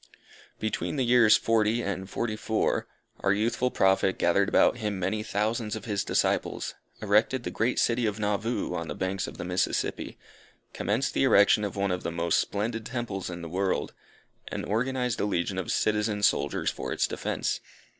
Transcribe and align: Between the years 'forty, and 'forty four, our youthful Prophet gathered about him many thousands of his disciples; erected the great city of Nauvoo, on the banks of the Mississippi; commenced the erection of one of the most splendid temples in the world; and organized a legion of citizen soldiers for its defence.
Between 0.57 0.95
the 0.95 1.05
years 1.05 1.37
'forty, 1.37 1.83
and 1.83 2.09
'forty 2.09 2.35
four, 2.35 2.87
our 3.19 3.31
youthful 3.31 3.69
Prophet 3.69 4.17
gathered 4.17 4.49
about 4.49 4.77
him 4.77 4.97
many 4.97 5.21
thousands 5.21 5.75
of 5.75 5.85
his 5.85 6.03
disciples; 6.03 6.73
erected 7.03 7.43
the 7.43 7.51
great 7.51 7.77
city 7.77 8.07
of 8.07 8.19
Nauvoo, 8.19 8.73
on 8.73 8.87
the 8.87 8.95
banks 8.95 9.27
of 9.27 9.37
the 9.37 9.45
Mississippi; 9.45 10.17
commenced 10.73 11.13
the 11.13 11.21
erection 11.23 11.63
of 11.63 11.75
one 11.75 11.91
of 11.91 12.01
the 12.01 12.09
most 12.11 12.39
splendid 12.39 12.83
temples 12.87 13.29
in 13.29 13.43
the 13.43 13.47
world; 13.47 13.93
and 14.47 14.65
organized 14.65 15.19
a 15.21 15.25
legion 15.25 15.59
of 15.59 15.71
citizen 15.71 16.23
soldiers 16.23 16.71
for 16.71 16.91
its 16.91 17.05
defence. 17.07 17.59